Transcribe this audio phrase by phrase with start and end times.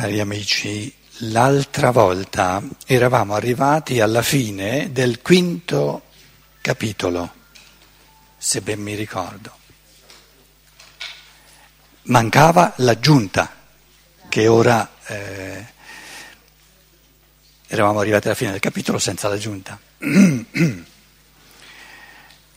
[0.00, 0.90] Cari amici,
[1.28, 6.04] l'altra volta eravamo arrivati alla fine del quinto
[6.62, 7.30] capitolo,
[8.38, 9.52] se ben mi ricordo.
[12.04, 13.54] Mancava l'aggiunta,
[14.30, 15.66] che ora eh,
[17.66, 19.78] eravamo arrivati alla fine del capitolo senza l'aggiunta.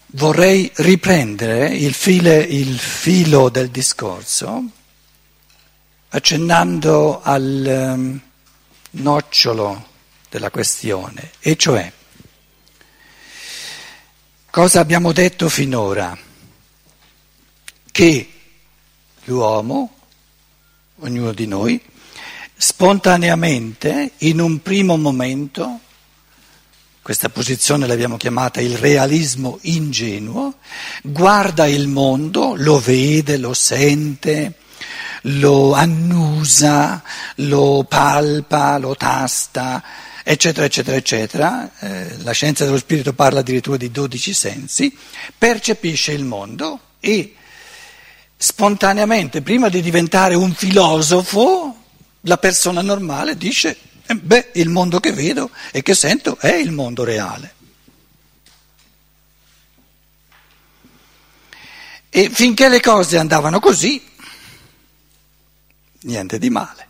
[0.06, 4.64] Vorrei riprendere il, file, il filo del discorso
[6.16, 8.20] accennando al um,
[8.92, 9.88] nocciolo
[10.30, 11.92] della questione, e cioè
[14.52, 16.16] cosa abbiamo detto finora?
[17.92, 18.32] Che
[19.24, 19.96] l'uomo,
[21.00, 21.82] ognuno di noi,
[22.56, 25.80] spontaneamente, in un primo momento,
[27.02, 30.58] questa posizione l'abbiamo chiamata il realismo ingenuo,
[31.02, 34.58] guarda il mondo, lo vede, lo sente,
[35.24, 37.04] lo annusa,
[37.36, 39.84] lo palpa, lo tasta,
[40.24, 41.72] eccetera, eccetera, eccetera.
[41.80, 44.96] Eh, la scienza dello spirito parla addirittura di dodici sensi,
[45.38, 47.36] percepisce il mondo e
[48.36, 51.76] spontaneamente, prima di diventare un filosofo,
[52.22, 56.72] la persona normale dice, eh, beh, il mondo che vedo e che sento è il
[56.72, 57.54] mondo reale.
[62.10, 64.02] E finché le cose andavano così,
[66.04, 66.88] niente di male.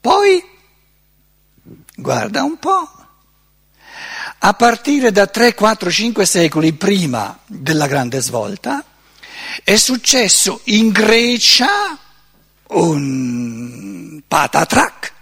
[0.00, 0.42] Poi,
[1.96, 2.90] guarda un po',
[4.38, 8.84] a partire da 3, 4, 5 secoli prima della grande svolta,
[9.62, 11.98] è successo in Grecia
[12.68, 15.12] un patatrac.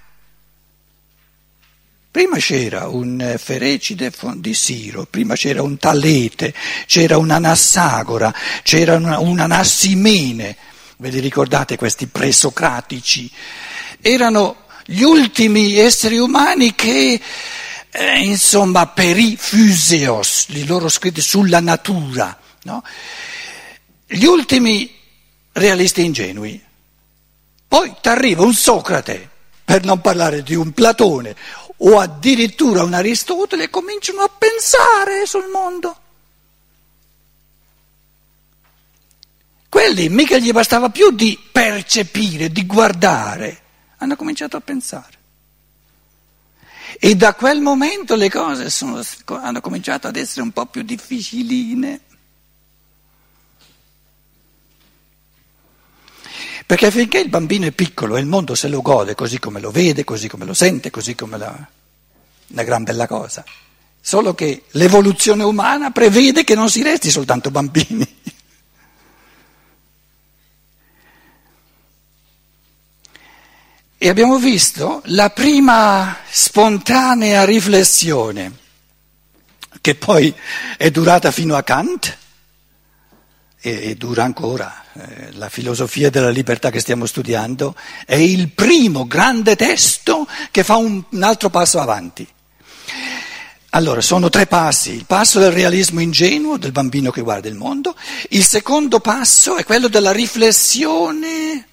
[2.10, 6.52] Prima c'era un Ferecide di Siro, prima c'era un Talete,
[6.86, 10.56] c'era un'Anassagora, c'era una, un'Anassimene
[11.02, 13.28] Ve li ricordate questi presocratici?
[14.00, 17.20] Erano gli ultimi esseri umani che,
[17.90, 22.84] eh, insomma, perifuseos, i loro scritti sulla natura, no?
[24.06, 24.96] gli ultimi
[25.50, 26.62] realisti ingenui.
[27.66, 29.28] Poi ti arriva un Socrate,
[29.64, 31.34] per non parlare di un Platone,
[31.78, 35.96] o addirittura un Aristotele, e cominciano a pensare sul mondo.
[39.72, 43.62] Quelli mica gli bastava più di percepire, di guardare,
[43.96, 45.18] hanno cominciato a pensare.
[47.00, 52.00] E da quel momento le cose sono, hanno cominciato ad essere un po' più difficiline.
[56.66, 59.70] Perché finché il bambino è piccolo e il mondo se lo gode così come lo
[59.70, 61.68] vede, così come lo sente, così come la,
[62.48, 63.42] una gran bella cosa.
[64.02, 68.20] Solo che l'evoluzione umana prevede che non si resti soltanto bambini.
[74.04, 78.58] E abbiamo visto la prima spontanea riflessione,
[79.80, 80.34] che poi
[80.76, 82.18] è durata fino a Kant
[83.60, 84.86] e, dura ancora.
[84.94, 90.74] Eh, la filosofia della libertà che stiamo studiando è il primo grande testo che fa
[90.74, 92.26] un, un altro passo avanti.
[93.70, 94.90] Allora, sono tre passi.
[94.94, 97.94] Il passo del realismo ingenuo, del bambino che guarda il mondo.
[98.30, 101.66] Il secondo passo è quello della riflessione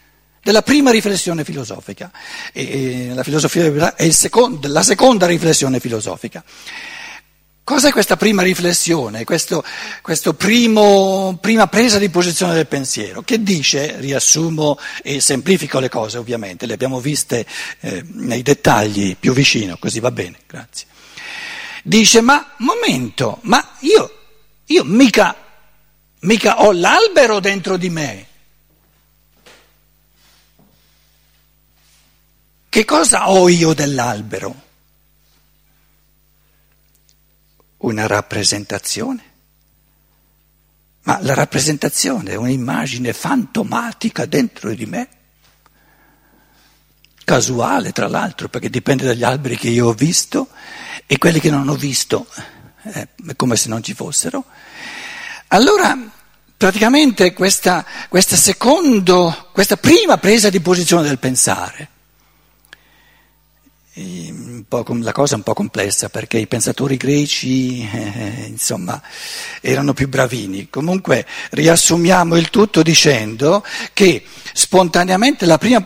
[0.50, 2.12] della prima riflessione filosofica.
[2.52, 6.44] E la filosofia è secondo, la seconda riflessione filosofica.
[7.64, 9.24] Cos'è questa prima riflessione,
[10.36, 13.22] primo, prima presa di posizione del pensiero?
[13.22, 17.46] Che dice, riassumo e semplifico le cose ovviamente, le abbiamo viste
[17.82, 20.88] eh, nei dettagli più vicino, così va bene, grazie.
[21.84, 24.18] Dice, ma momento, ma io,
[24.66, 25.36] io mica,
[26.22, 28.29] mica ho l'albero dentro di me,
[32.70, 34.68] Che cosa ho io dell'albero?
[37.78, 39.24] Una rappresentazione.
[41.04, 45.08] Ma la rappresentazione è un'immagine fantomatica dentro di me,
[47.24, 50.50] casuale tra l'altro, perché dipende dagli alberi che io ho visto
[51.08, 52.28] e quelli che non ho visto,
[52.84, 54.46] eh, come se non ci fossero.
[55.48, 55.98] Allora,
[56.56, 61.90] praticamente questa, questa, secondo, questa prima presa di posizione del pensare,
[63.96, 69.02] la cosa è un po' complessa perché i pensatori greci eh, insomma,
[69.62, 70.70] erano più bravini.
[70.70, 73.64] Comunque riassumiamo il tutto dicendo
[73.94, 75.86] che spontaneamente la prima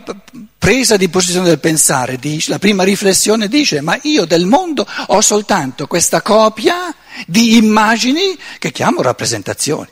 [0.58, 5.20] presa di posizione del pensare, dice, la prima riflessione dice ma io del mondo ho
[5.20, 6.94] soltanto questa copia
[7.26, 9.88] di immagini che chiamo rappresentazioni.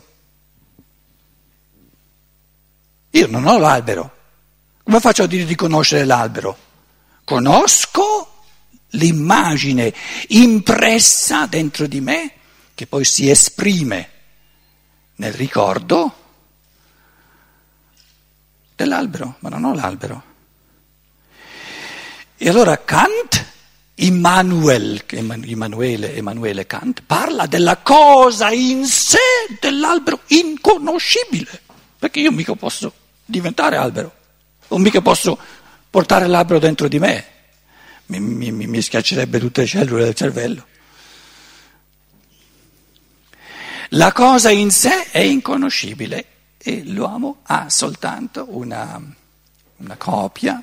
[3.14, 4.20] Io non ho l'albero,
[4.84, 6.70] Come faccio a dire di conoscere l'albero?
[7.24, 8.44] Conosco
[8.90, 9.92] l'immagine
[10.28, 12.32] impressa dentro di me
[12.74, 14.10] che poi si esprime
[15.16, 16.14] nel ricordo
[18.74, 20.30] dell'albero, ma non ho l'albero.
[22.36, 23.46] E allora Kant,
[23.96, 29.18] Immanuel, Emanuele, Emanuele Kant, parla della cosa in sé
[29.60, 31.62] dell'albero inconoscibile,
[31.98, 32.92] perché io mica posso
[33.24, 34.12] diventare albero,
[34.68, 35.38] o mica posso
[35.92, 37.26] portare l'albero dentro di me,
[38.06, 40.66] mi, mi, mi schiaccerebbe tutte le cellule del cervello.
[43.90, 46.24] La cosa in sé è inconoscibile
[46.56, 48.98] e l'uomo ha soltanto una,
[49.76, 50.62] una copia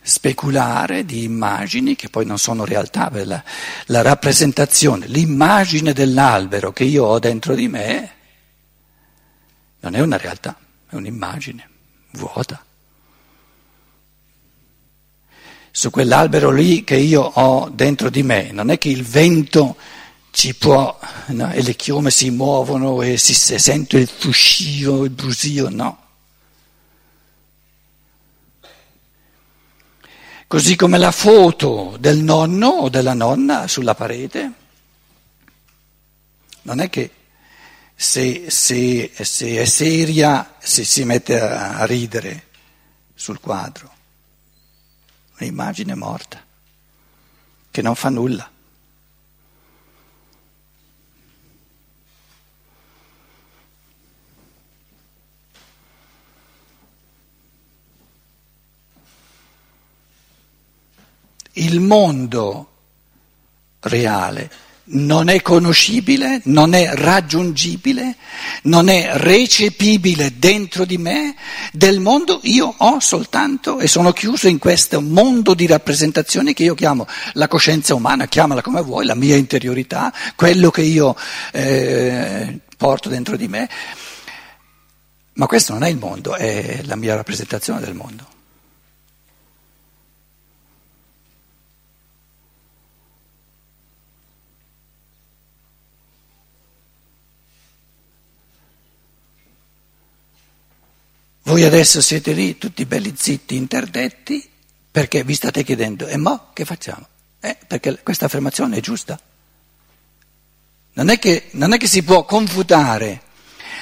[0.00, 3.44] speculare di immagini che poi non sono realtà, la,
[3.86, 8.14] la rappresentazione, l'immagine dell'albero che io ho dentro di me
[9.80, 10.56] non è una realtà,
[10.88, 11.68] è un'immagine
[12.12, 12.64] vuota.
[15.72, 19.76] Su quell'albero lì che io ho dentro di me, non è che il vento
[20.30, 21.52] ci può, no?
[21.52, 25.98] e le chiome si muovono e si, si sente il fruscio, il brusio, no.
[30.46, 34.52] Così come la foto del nonno o della nonna sulla parete,
[36.62, 37.10] non è che
[37.94, 42.46] se, se, se è seria se si mette a ridere
[43.14, 43.92] sul quadro,
[45.40, 46.42] un'immagine morta
[47.70, 48.50] che non fa nulla.
[61.54, 62.68] il mondo
[63.80, 64.50] reale
[64.92, 68.16] non è conoscibile, non è raggiungibile,
[68.62, 71.36] non è recepibile dentro di me,
[71.72, 76.74] del mondo io ho soltanto e sono chiuso in questo mondo di rappresentazioni che io
[76.74, 81.14] chiamo la coscienza umana, chiamala come vuoi, la mia interiorità, quello che io
[81.52, 83.68] eh, porto dentro di me,
[85.34, 88.39] ma questo non è il mondo, è la mia rappresentazione del mondo.
[101.50, 104.48] Voi adesso siete lì tutti belli zitti, interdetti,
[104.88, 107.04] perché vi state chiedendo, e mo che facciamo?
[107.40, 109.18] Eh, perché questa affermazione è giusta.
[110.92, 113.22] Non è, che, non è che si può confutare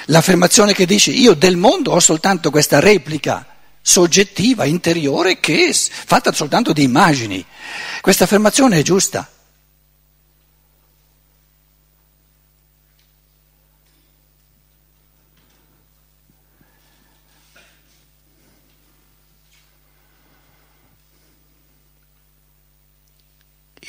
[0.05, 3.45] l'affermazione che dice io del mondo ho soltanto questa replica
[3.79, 7.45] soggettiva, interiore, che è fatta soltanto di immagini.
[8.01, 9.29] Questa affermazione è giusta.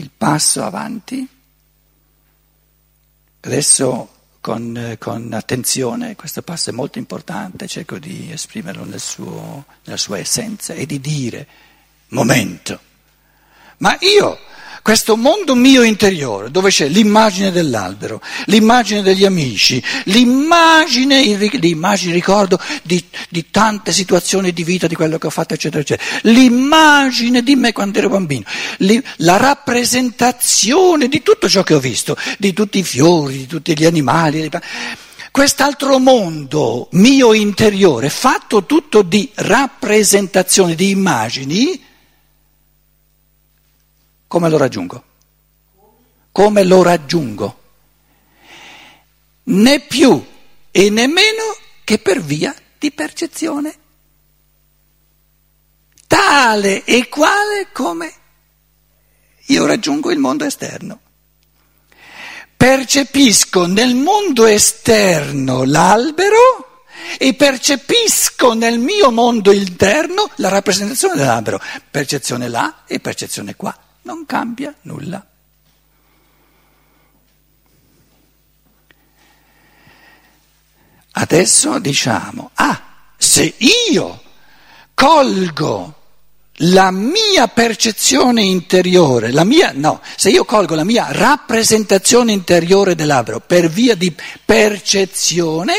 [0.00, 1.28] Il passo avanti,
[3.40, 4.08] adesso
[4.40, 10.18] con, con, attenzione, questo passo è molto importante, cerco di esprimerlo nel suo, nella sua
[10.18, 11.46] essenza e di dire,
[12.08, 12.80] momento,
[13.78, 14.38] ma io
[14.82, 23.02] questo mondo mio interiore, dove c'è l'immagine dell'albero, l'immagine degli amici, l'immagine, l'immagine ricordo di,
[23.28, 27.72] di, tante situazioni di vita, di quello che ho fatto, eccetera, eccetera, l'immagine di me
[27.72, 28.44] quando ero bambino,
[29.16, 33.84] la rappresentazione di tutto ciò che ho visto, di tutti i fiori, di tutti gli
[33.84, 34.48] animali.
[35.30, 41.80] Quest'altro mondo mio interiore, fatto tutto di rappresentazioni, di immagini,
[44.30, 45.04] come lo raggiungo?
[46.30, 47.60] Come lo raggiungo?
[49.42, 50.24] Né più
[50.70, 53.74] e nemmeno che per via di percezione.
[56.06, 58.14] Tale e quale come
[59.46, 61.00] io raggiungo il mondo esterno.
[62.56, 66.84] Percepisco nel mondo esterno l'albero
[67.18, 71.60] e percepisco nel mio mondo interno la rappresentazione dell'albero.
[71.90, 75.24] Percezione là e percezione qua non cambia nulla.
[81.12, 82.80] Adesso diciamo, ah,
[83.16, 83.54] se
[83.90, 84.22] io
[84.94, 85.94] colgo
[86.64, 93.40] la mia percezione interiore, la mia, no, se io colgo la mia rappresentazione interiore dell'albero
[93.40, 94.14] per via di
[94.44, 95.74] percezione,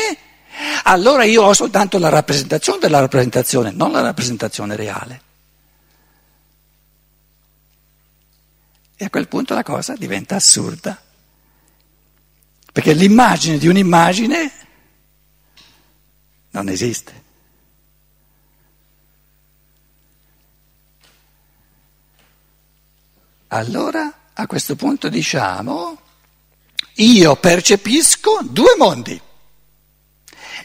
[0.84, 5.20] allora io ho soltanto la rappresentazione della rappresentazione, non la rappresentazione reale.
[9.02, 10.96] E a quel punto la cosa diventa assurda.
[12.72, 14.52] Perché l'immagine di un'immagine
[16.50, 17.22] non esiste.
[23.48, 26.00] Allora a questo punto diciamo,
[26.94, 29.20] io percepisco due mondi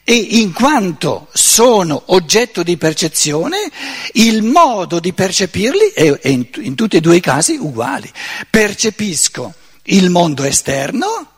[0.10, 3.70] e in quanto sono oggetto di percezione,
[4.14, 8.10] il modo di percepirli è, in, in tutti e due i casi uguali.
[8.50, 11.32] Percepisco il mondo esterno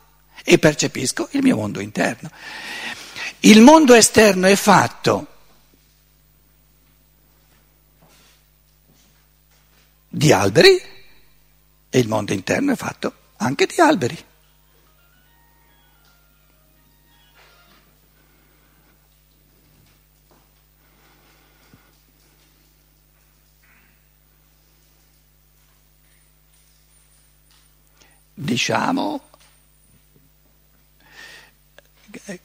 [0.44, 2.30] e percepisco il mio mondo interno.
[3.40, 5.26] Il mondo esterno è fatto
[10.10, 10.80] di alberi
[11.90, 14.28] e il mondo interno è fatto anche di alberi.
[28.40, 29.22] Diciamo,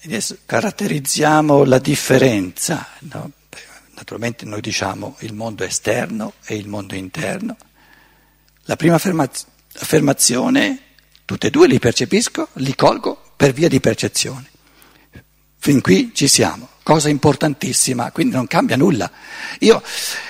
[0.04, 3.30] adesso caratterizziamo la differenza, no?
[3.94, 7.56] naturalmente noi diciamo il mondo esterno e il mondo interno.
[8.64, 10.78] La prima affermazione,
[11.24, 14.50] tutte e due li percepisco, li colgo per via di percezione.
[15.58, 19.10] Fin qui ci siamo, cosa importantissima, quindi non cambia nulla.
[19.60, 19.80] Io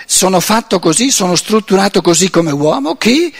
[0.04, 3.32] sono fatto così, sono strutturato così come uomo che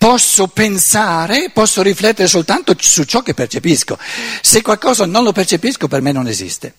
[0.00, 3.98] posso pensare, posso riflettere soltanto su ciò che percepisco.
[4.40, 6.72] Se qualcosa non lo percepisco, per me non esiste.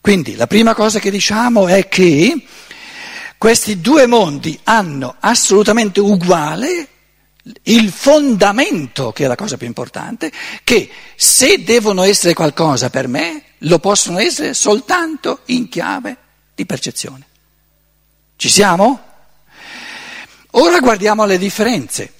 [0.00, 2.44] Quindi la prima cosa che diciamo è che
[3.38, 6.88] questi due mondi hanno assolutamente uguale
[7.62, 10.32] il fondamento, che è la cosa più importante,
[10.64, 16.16] che se devono essere qualcosa per me, lo possono essere soltanto in chiave
[16.56, 17.26] di percezione.
[18.34, 19.04] Ci siamo?
[20.50, 22.14] Ora guardiamo le differenze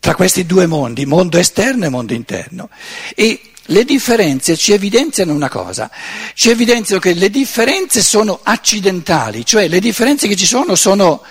[0.00, 2.68] tra questi due mondi, mondo esterno e mondo interno.
[3.14, 5.90] E le differenze ci evidenziano una cosa,
[6.34, 11.22] ci evidenziano che le differenze sono accidentali, cioè le differenze che ci sono sono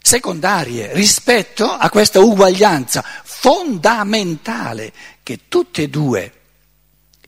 [0.00, 6.32] secondarie rispetto a questa uguaglianza fondamentale che tutti e due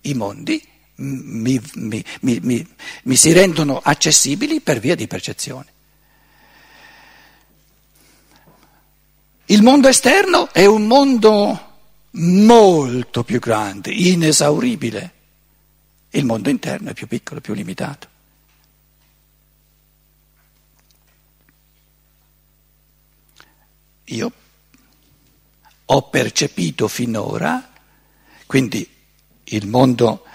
[0.02, 2.66] i mondi mi, mi, mi,
[3.04, 5.66] mi si rendono accessibili per via di percezione.
[9.50, 11.68] Il mondo esterno è un mondo
[12.12, 15.14] molto più grande, inesauribile.
[16.10, 18.06] Il mondo interno è più piccolo, più limitato.
[24.04, 24.32] Io
[25.84, 27.72] ho percepito finora,
[28.46, 28.88] quindi
[29.42, 30.26] il mondo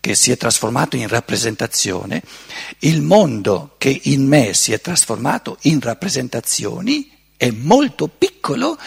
[0.00, 2.22] che si è trasformato in rappresentazione,
[2.78, 8.78] il mondo che in me si è trasformato in rappresentazioni, è molto piccolo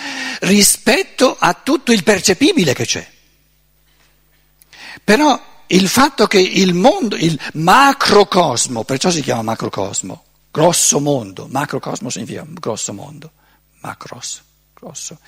[0.42, 3.08] rispetto a tutto il percepibile che c'è.
[5.04, 12.10] Però il fatto che il mondo, il macrocosmo, perciò si chiama macrocosmo, grosso mondo, macrocosmo
[12.10, 13.32] significa grosso mondo,
[13.82, 14.42] macros,
[14.74, 15.20] grosso,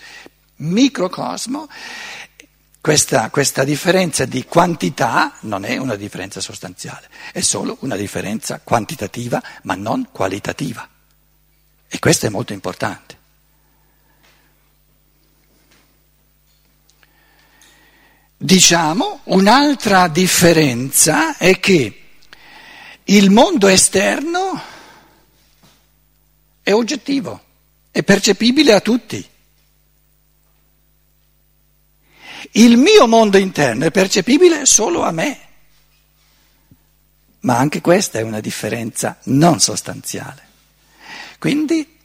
[0.58, 1.68] microcosmo,
[2.82, 9.42] questa, questa differenza di quantità non è una differenza sostanziale, è solo una differenza quantitativa
[9.64, 10.90] ma non qualitativa.
[11.94, 13.18] E questo è molto importante.
[18.38, 22.02] Diciamo, un'altra differenza è che
[23.04, 24.62] il mondo esterno
[26.64, 27.44] è oggettivo,
[27.92, 29.30] è percepibile a tutti.
[32.52, 35.40] Il mio mondo interno è percepibile solo a me.
[37.42, 40.51] Ma anche questa è una differenza non sostanziale.
[41.42, 41.98] Quindi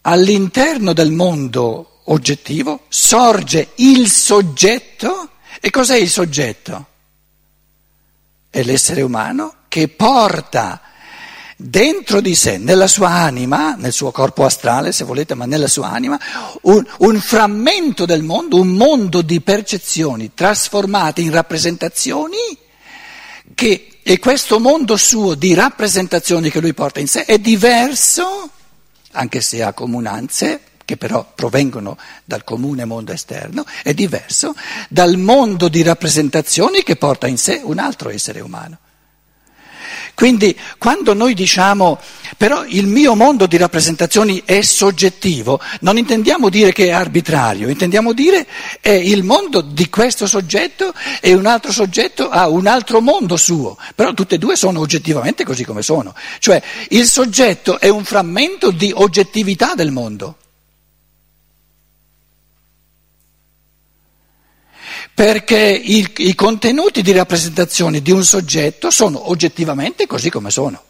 [0.00, 5.30] all'interno del mondo oggettivo sorge il soggetto
[5.60, 6.86] e cos'è il soggetto?
[8.50, 10.80] È l'essere umano che porta
[11.56, 15.90] dentro di sé, nella sua anima, nel suo corpo astrale se volete, ma nella sua
[15.90, 16.18] anima,
[16.62, 22.58] un, un frammento del mondo, un mondo di percezioni trasformate in rappresentazioni
[23.54, 28.50] che e questo mondo suo di rappresentazioni che lui porta in sé è diverso,
[29.12, 34.54] anche se ha comunanze, che però provengono dal comune mondo esterno, è diverso
[34.88, 38.78] dal mondo di rappresentazioni che porta in sé un altro essere umano.
[40.20, 41.98] Quindi quando noi diciamo
[42.36, 48.12] però il mio mondo di rappresentazioni è soggettivo, non intendiamo dire che è arbitrario, intendiamo
[48.12, 48.46] dire
[48.82, 53.78] è il mondo di questo soggetto e un altro soggetto ha un altro mondo suo,
[53.94, 58.70] però tutte e due sono oggettivamente così come sono, cioè il soggetto è un frammento
[58.72, 60.36] di oggettività del mondo.
[65.20, 70.82] Perché il, i contenuti di rappresentazione di un soggetto sono oggettivamente così come sono.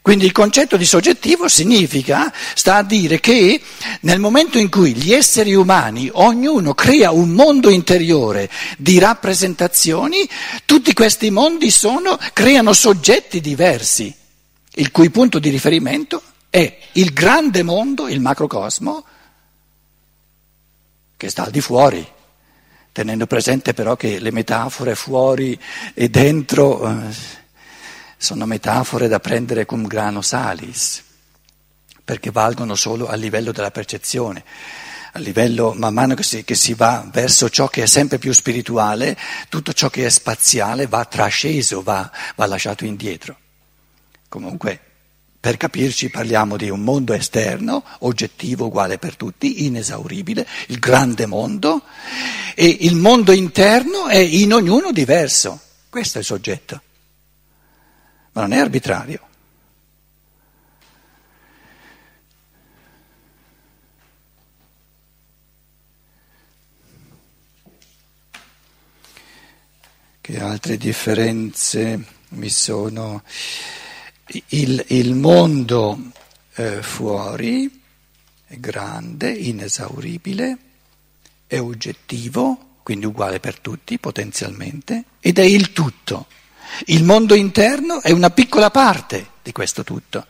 [0.00, 3.60] Quindi il concetto di soggettivo significa, sta a dire che
[4.00, 8.48] nel momento in cui gli esseri umani, ognuno crea un mondo interiore
[8.78, 10.26] di rappresentazioni,
[10.64, 14.14] tutti questi mondi sono, creano soggetti diversi,
[14.76, 19.04] il cui punto di riferimento è il grande mondo, il macrocosmo,
[21.16, 22.06] che sta al di fuori,
[22.92, 25.58] tenendo presente però che le metafore fuori
[25.94, 27.14] e dentro eh,
[28.16, 31.02] sono metafore da prendere cum grano salis,
[32.04, 34.44] perché valgono solo a livello della percezione.
[35.12, 38.32] A livello, man mano che si, che si va verso ciò che è sempre più
[38.32, 39.16] spirituale,
[39.48, 43.38] tutto ciò che è spaziale va trasceso, va, va lasciato indietro.
[44.28, 44.85] Comunque
[45.46, 51.84] per capirci parliamo di un mondo esterno, oggettivo, uguale per tutti, inesauribile, il grande mondo,
[52.56, 55.60] e il mondo interno è in ognuno diverso.
[55.88, 56.82] Questo è il soggetto,
[58.32, 59.20] ma non è arbitrario.
[70.20, 73.22] Che altre differenze mi sono
[74.48, 75.98] il, il mondo
[76.54, 77.82] eh, fuori
[78.46, 80.58] è grande, inesauribile,
[81.46, 86.26] è oggettivo, quindi uguale per tutti potenzialmente, ed è il tutto.
[86.86, 90.26] Il mondo interno è una piccola parte di questo tutto,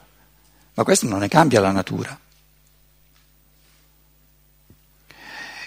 [0.75, 2.19] ma questo non ne cambia la natura.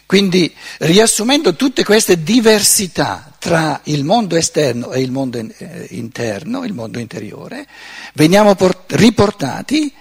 [0.10, 6.74] Quindi, riassumendo tutte queste diversità tra il mondo esterno e il mondo eh, interno, il
[6.74, 7.68] mondo interiore,
[8.16, 9.94] veniamo riportati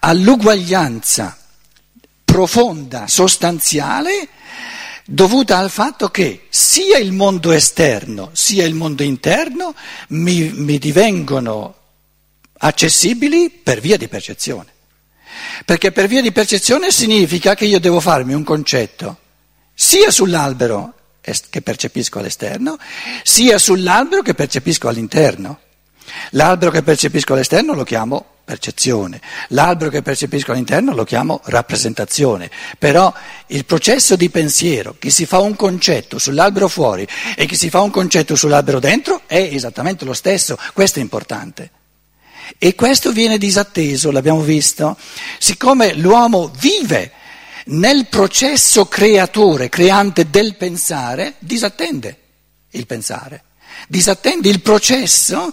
[0.00, 1.38] all'uguaglianza
[2.24, 4.30] profonda, sostanziale,
[5.04, 9.76] dovuta al fatto che sia il mondo esterno sia il mondo interno
[10.08, 11.74] mi, mi divengono
[12.58, 14.72] accessibili per via di percezione.
[15.64, 19.18] Perché per via di percezione significa che io devo farmi un concetto
[19.78, 22.78] sia sull'albero che percepisco all'esterno,
[23.22, 25.60] sia sull'albero che percepisco all'interno.
[26.30, 33.12] L'albero che percepisco all'esterno lo chiamo percezione, l'albero che percepisco all'interno lo chiamo rappresentazione, però
[33.48, 37.80] il processo di pensiero, chi si fa un concetto sull'albero fuori e chi si fa
[37.80, 41.70] un concetto sull'albero dentro è esattamente lo stesso, questo è importante.
[42.56, 44.96] E questo viene disatteso, l'abbiamo visto,
[45.38, 47.12] siccome l'uomo vive
[47.68, 52.20] nel processo creatore, creante del pensare, disattende
[52.70, 53.44] il pensare,
[53.88, 55.50] disattende il processo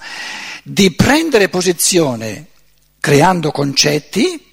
[0.64, 2.48] di prendere posizione
[3.00, 4.52] creando concetti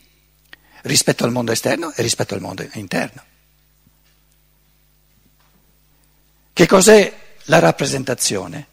[0.83, 3.23] rispetto al mondo esterno e rispetto al mondo interno.
[6.53, 8.67] Che cos'è la rappresentazione?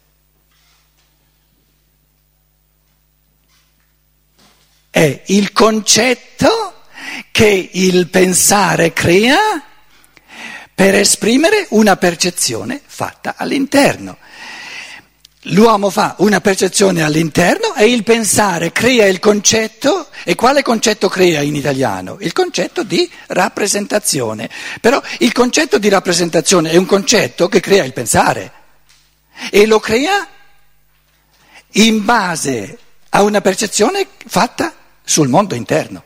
[4.90, 6.67] È il concetto
[7.38, 9.62] che il pensare crea
[10.74, 14.18] per esprimere una percezione fatta all'interno.
[15.42, 21.40] L'uomo fa una percezione all'interno e il pensare crea il concetto, e quale concetto crea
[21.40, 22.16] in italiano?
[22.18, 24.50] Il concetto di rappresentazione.
[24.80, 28.52] Però il concetto di rappresentazione è un concetto che crea il pensare
[29.52, 30.26] e lo crea
[31.74, 32.78] in base
[33.10, 34.74] a una percezione fatta
[35.04, 36.02] sul mondo interno.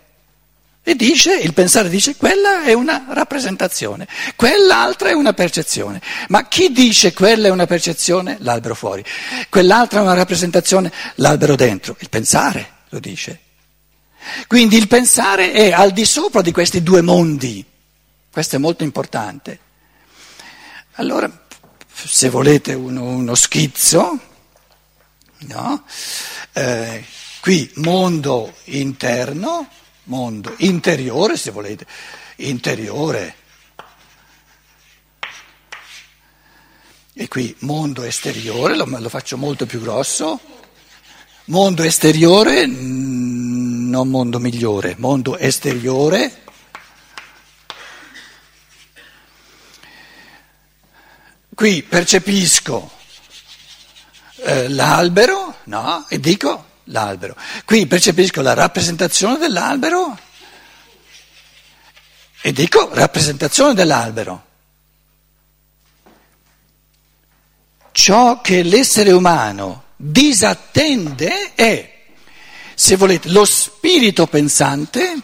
[0.85, 6.03] E dice, il pensare dice, quella è una rappresentazione, quell'altra è una percezione.
[6.29, 8.37] Ma chi dice quella è una percezione?
[8.41, 9.05] L'albero fuori.
[9.49, 10.93] Quell'altra è una rappresentazione?
[11.17, 11.97] L'albero dentro.
[12.01, 13.39] Il pensare lo dice.
[14.49, 17.65] Quindi il pensare è al di sopra di questi due mondi.
[18.33, 19.59] Questo è molto importante.
[20.95, 21.31] Allora,
[21.93, 24.19] se volete uno, uno schizzo,
[25.39, 25.85] no?
[26.53, 27.05] eh,
[27.41, 29.69] qui mondo interno
[30.05, 31.87] mondo interiore, se volete,
[32.37, 33.37] interiore.
[37.15, 40.41] E qui mondo esteriore, lo, lo faccio molto più grosso.
[41.47, 46.41] Mondo esteriore, non mondo migliore, mondo esteriore.
[51.55, 52.91] Qui percepisco
[54.37, 56.07] eh, l'albero, no?
[56.09, 57.37] E dico l'albero.
[57.65, 60.19] Qui percepisco la rappresentazione dell'albero
[62.41, 64.47] e dico rappresentazione dell'albero.
[67.93, 72.05] Ciò che l'essere umano disattende è,
[72.75, 75.23] se volete, lo spirito pensante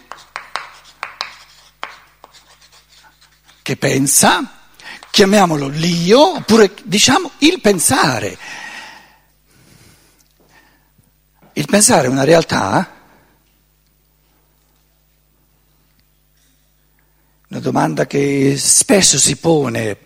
[3.61, 4.69] che pensa,
[5.11, 8.37] chiamiamolo l'io, oppure diciamo il pensare.
[11.59, 12.87] Il pensare una realtà, eh?
[17.49, 19.97] una domanda che spesso si pone,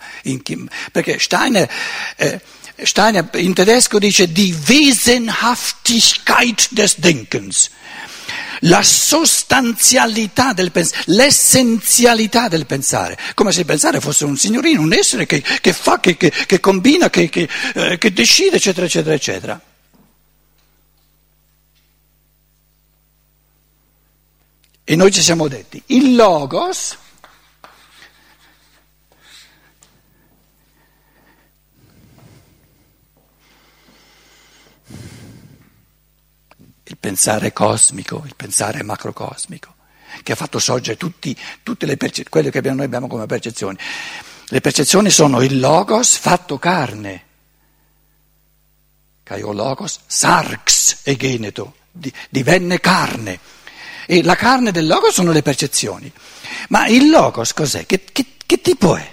[0.42, 1.70] chi, perché Steiner,
[2.16, 2.42] eh,
[2.82, 7.70] Steiner in tedesco dice die Wesenhaftigkeit des Denkens,
[8.62, 14.94] la sostanzialità del pensare, l'essenzialità del pensare, come se il pensare fosse un signorino, un
[14.94, 17.30] essere che, che fa, che, che, che combina, eh,
[18.00, 19.62] che decide, eccetera, eccetera, eccetera.
[24.86, 26.98] E noi ci siamo detti, il logos
[36.86, 39.74] il pensare cosmico, il pensare macrocosmico,
[40.22, 43.78] che ha fatto sorgere tutti, tutte le perce- quelle che abbiamo, noi abbiamo come percezioni.
[44.48, 47.32] Le percezioni sono il logos fatto carne,
[49.24, 51.76] Caio logos, sarx egeneto,
[52.30, 53.40] divenne carne.
[54.06, 56.12] E la carne del logos sono le percezioni.
[56.70, 57.86] Ma il logos cos'è?
[57.86, 59.12] Che, che, che tipo è?